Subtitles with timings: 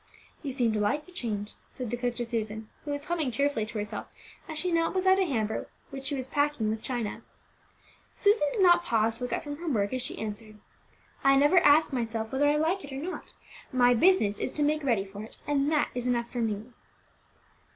[0.41, 3.67] "You seem to like the change," said the cook to Susan, who was humming cheerfully
[3.67, 4.07] to herself
[4.47, 7.21] as she knelt beside a hamper which she was packing with china.
[8.15, 10.57] Susan did not pause to look up from her work as she answered,
[11.23, 13.25] "I never ask myself whether I like it or not;
[13.71, 16.71] my business is to make ready for it, and that is enough for me."